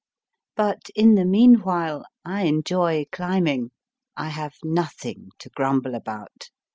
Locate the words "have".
4.29-4.55